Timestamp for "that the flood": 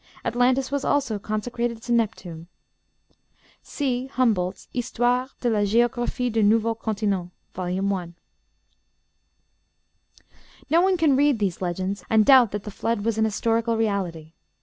12.49-13.05